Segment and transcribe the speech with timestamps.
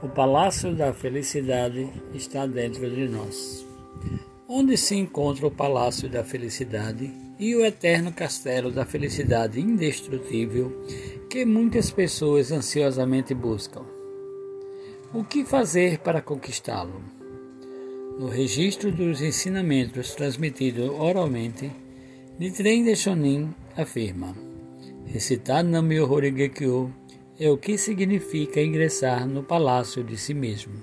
[0.00, 3.66] O palácio da felicidade está dentro de nós.
[4.48, 10.72] Onde se encontra o palácio da felicidade e o eterno castelo da felicidade indestrutível
[11.28, 13.82] que muitas pessoas ansiosamente buscam?
[15.12, 17.02] O que fazer para conquistá-lo?
[18.20, 21.72] No registro dos ensinamentos transmitidos oralmente,
[22.38, 24.32] Nichiren Daishonin afirma:
[25.06, 26.92] Recitar Nam-myoho Renge-kyo
[27.40, 30.82] é o que significa ingressar no palácio de si mesmo.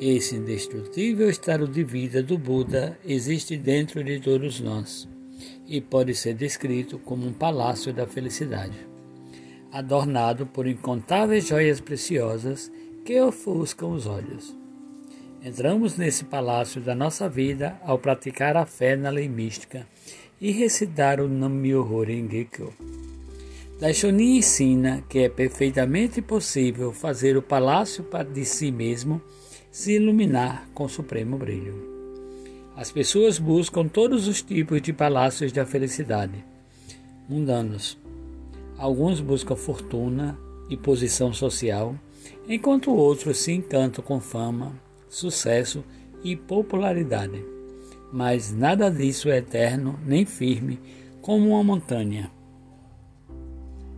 [0.00, 5.06] Esse indestrutível estado de vida do Buda existe dentro de todos nós
[5.66, 8.78] e pode ser descrito como um palácio da felicidade,
[9.70, 12.72] adornado por incontáveis joias preciosas
[13.04, 14.56] que ofuscam os olhos.
[15.44, 19.86] Entramos nesse palácio da nossa vida ao praticar a fé na lei mística
[20.40, 22.95] e recitar o Nam-myoho Renge Kyo.
[23.78, 29.20] Daishonin ensina que é perfeitamente possível fazer o palácio de si mesmo
[29.70, 31.74] se iluminar com supremo brilho.
[32.74, 36.42] As pessoas buscam todos os tipos de palácios da felicidade,
[37.28, 37.98] mundanos.
[38.78, 40.38] Alguns buscam fortuna
[40.70, 41.94] e posição social,
[42.48, 44.72] enquanto outros se encantam com fama,
[45.06, 45.84] sucesso
[46.24, 47.44] e popularidade.
[48.10, 50.80] Mas nada disso é eterno nem firme
[51.20, 52.34] como uma montanha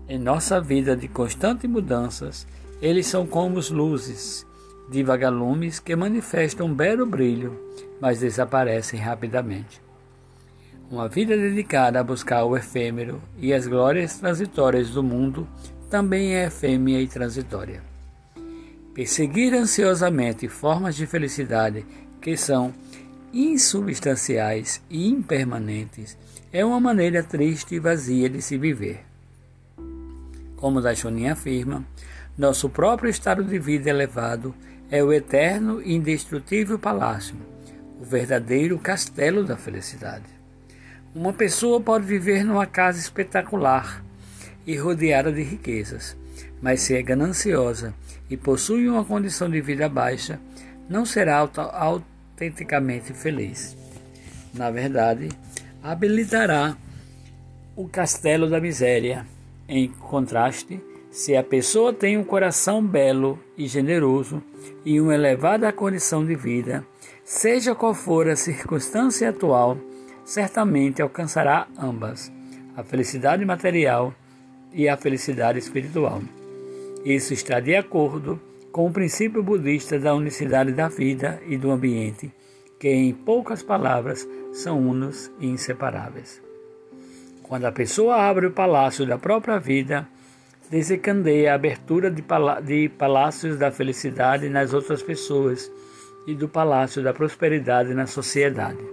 [0.09, 2.47] em nossa vida de constantes mudanças,
[2.81, 4.47] eles são como as luzes
[4.91, 7.61] de vagalumes que manifestam um belo brilho,
[8.01, 9.83] mas desaparecem rapidamente.
[10.91, 15.47] Uma vida dedicada a buscar o efêmero e as glórias transitórias do mundo
[15.91, 17.83] também é efêmera e transitória.
[18.95, 21.85] Perseguir ansiosamente formas de felicidade
[22.23, 22.73] que são
[23.33, 26.17] insubstanciais e impermanentes
[26.51, 29.08] é uma maneira triste e vazia de se viver.
[30.59, 31.85] Como Daishonin afirma,
[32.37, 34.55] nosso próprio estado de vida elevado
[34.91, 37.37] é o eterno e indestrutível palácio,
[38.01, 40.27] o verdadeiro castelo da felicidade.
[41.15, 44.05] Uma pessoa pode viver numa casa espetacular
[44.67, 46.17] e rodeada de riquezas,
[46.61, 47.95] mas se é gananciosa
[48.29, 50.41] e possui uma condição de vida baixa,
[50.89, 53.77] não será autenticamente feliz.
[54.53, 55.29] Na verdade,
[55.83, 56.77] habilitará
[57.77, 59.25] o castelo da miséria
[59.69, 60.81] em contraste,
[61.11, 64.43] se a pessoa tem um coração belo e generoso
[64.85, 66.87] e uma elevada condição de vida,
[67.23, 69.77] seja qual for a circunstância atual,
[70.25, 72.33] certamente alcançará ambas,
[72.77, 74.15] a felicidade material
[74.73, 76.23] e a felicidade espiritual.
[77.05, 78.41] Isso está de acordo
[78.73, 82.33] com o princípio budista da unicidade da vida e do ambiente,
[82.79, 86.48] que, em poucas palavras, são unos e inseparáveis.
[87.49, 90.07] Quando a pessoa abre o palácio da própria vida,
[90.71, 92.23] desencandeia a abertura de,
[92.63, 95.73] de palácios da felicidade nas outras pessoas
[96.27, 98.85] e do palácio da prosperidade na sociedade.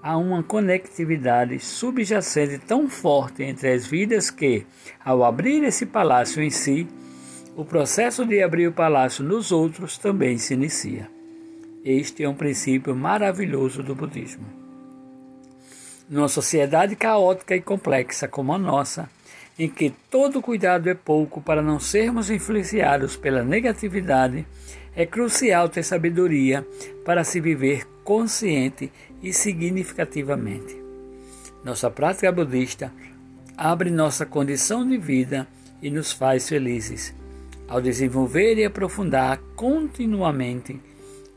[0.00, 4.64] Há uma conectividade subjacente tão forte entre as vidas que,
[5.04, 6.86] ao abrir esse palácio em si,
[7.56, 11.10] o processo de abrir o palácio nos outros também se inicia.
[11.84, 14.64] Este é um princípio maravilhoso do budismo.
[16.08, 19.08] Numa sociedade caótica e complexa como a nossa,
[19.58, 24.46] em que todo cuidado é pouco para não sermos influenciados pela negatividade,
[24.94, 26.66] é crucial ter sabedoria
[27.04, 30.76] para se viver consciente e significativamente.
[31.64, 32.92] Nossa prática budista
[33.56, 35.48] abre nossa condição de vida
[35.80, 37.14] e nos faz felizes.
[37.66, 40.78] Ao desenvolver e aprofundar continuamente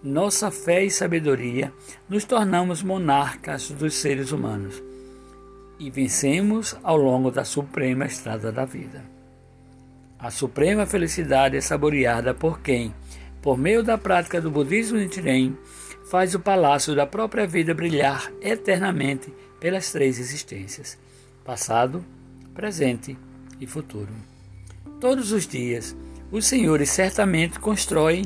[0.04, 1.74] nossa fé e sabedoria,
[2.08, 4.82] nos tornamos monarcas dos seres humanos
[5.80, 9.04] e vencemos ao longo da suprema estrada da vida.
[10.20, 12.94] A suprema felicidade é saboreada por quem,
[13.42, 15.56] por meio da prática do budismo Nichiren,
[16.10, 20.98] faz o palácio da própria vida brilhar eternamente pelas três existências:
[21.46, 22.04] passado,
[22.54, 23.18] presente
[23.60, 24.14] e futuro.
[25.00, 25.96] Todos os dias,
[26.32, 28.26] os senhores certamente constroem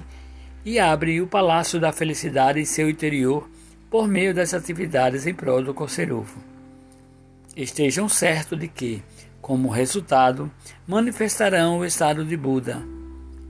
[0.63, 3.49] e abre o Palácio da Felicidade em seu interior
[3.89, 6.39] por meio das atividades em prol do Conselhovo.
[7.55, 9.03] Estejam certos de que,
[9.41, 10.49] como resultado,
[10.87, 12.81] manifestarão o estado de Buda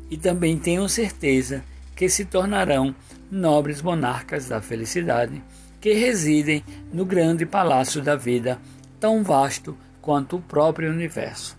[0.09, 1.63] e também tenham certeza
[1.95, 2.95] que se tornarão
[3.29, 5.41] nobres monarcas da felicidade
[5.79, 8.59] que residem no grande palácio da vida,
[8.99, 11.57] tão vasto quanto o próprio universo.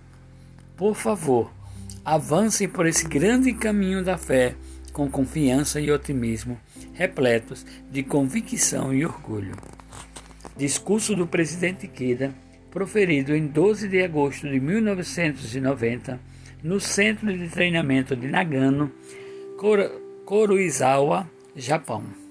[0.77, 1.53] Por favor,
[2.05, 4.55] avancem por esse grande caminho da fé
[4.93, 6.61] com confiança e otimismo,
[6.93, 9.55] repletos de convicção e orgulho.
[10.57, 12.33] Discurso do presidente Kida,
[12.71, 16.21] proferido em 12 de agosto de 1990,
[16.63, 18.93] no Centro de Treinamento de Nagano,
[20.25, 22.22] Koruizawa, Japão.